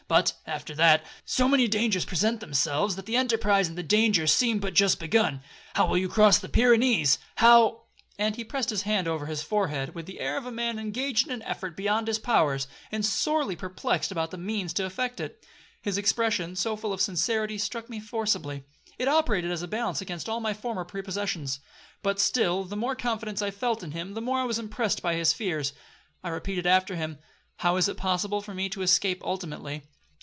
But, 0.07 0.33
after 0.45 0.75
that, 0.75 1.05
so 1.23 1.47
many 1.47 1.69
dangers 1.69 2.03
present 2.03 2.41
themselves, 2.41 2.97
that 2.97 3.05
the 3.05 3.15
enterprise 3.15 3.69
and 3.69 3.77
the 3.77 3.83
danger 3.83 4.27
seem 4.27 4.59
but 4.59 4.73
just 4.73 4.99
begun. 4.99 5.41
How 5.75 5.87
will 5.87 5.97
you 5.97 6.09
cross 6.09 6.37
the 6.37 6.49
Pyrennees? 6.49 7.17
How—' 7.35 7.83
and 8.19 8.35
he 8.35 8.43
passed 8.43 8.71
his 8.71 8.81
hand 8.81 9.07
over 9.07 9.27
his 9.27 9.41
forehead, 9.41 9.95
with 9.95 10.07
the 10.07 10.19
air 10.19 10.35
of 10.37 10.45
a 10.45 10.51
man 10.51 10.79
engaged 10.79 11.27
in 11.27 11.31
an 11.33 11.41
effort 11.43 11.77
beyond 11.77 12.09
his 12.09 12.19
powers, 12.19 12.67
and 12.91 13.05
sorely 13.05 13.55
perplexed 13.55 14.11
about 14.11 14.31
the 14.31 14.37
means 14.37 14.73
to 14.73 14.85
effect 14.85 15.21
it. 15.21 15.45
This 15.83 15.95
expression, 15.95 16.57
so 16.57 16.75
full 16.75 16.91
of 16.91 16.99
sincerity, 16.99 17.57
struck 17.57 17.89
me 17.89 18.01
forcibly. 18.01 18.65
It 18.99 19.07
operated 19.07 19.49
as 19.49 19.61
a 19.63 19.67
balance 19.67 20.01
against 20.01 20.27
all 20.27 20.41
my 20.41 20.53
former 20.53 20.83
prepossessions. 20.83 21.61
But 22.03 22.19
still 22.19 22.65
the 22.65 22.75
more 22.75 22.97
confidence 22.97 23.41
I 23.41 23.49
felt 23.49 23.81
in 23.81 23.91
him, 23.91 24.13
the 24.13 24.21
more 24.21 24.39
I 24.39 24.43
was 24.45 24.59
impressed 24.59 25.01
by 25.01 25.15
his 25.15 25.31
fears. 25.31 25.71
I 26.21 26.27
repeated 26.27 26.67
after 26.67 26.97
him, 26.97 27.19
'How 27.59 27.77
is 27.77 27.87
it 27.87 27.95
possible 27.95 28.41
for 28.41 28.53
me 28.53 28.67
to 28.67 28.81
escape 28.81 29.23
ultimately? 29.23 29.83